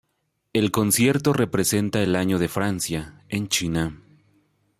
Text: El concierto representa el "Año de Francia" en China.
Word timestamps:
El 0.51 0.71
concierto 0.71 1.31
representa 1.31 2.01
el 2.01 2.15
"Año 2.15 2.39
de 2.39 2.47
Francia" 2.49 3.21
en 3.29 3.47
China. 3.49 4.01